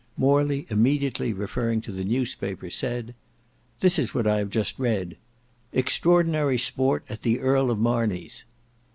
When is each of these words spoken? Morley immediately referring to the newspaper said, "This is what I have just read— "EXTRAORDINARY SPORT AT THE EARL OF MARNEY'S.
Morley 0.17 0.65
immediately 0.69 1.31
referring 1.31 1.79
to 1.81 1.91
the 1.91 2.03
newspaper 2.03 2.71
said, 2.71 3.13
"This 3.81 3.99
is 3.99 4.15
what 4.15 4.25
I 4.25 4.39
have 4.39 4.49
just 4.49 4.79
read— 4.79 5.15
"EXTRAORDINARY 5.73 6.57
SPORT 6.57 7.05
AT 7.07 7.21
THE 7.21 7.37
EARL 7.39 7.69
OF 7.69 7.77
MARNEY'S. 7.77 8.45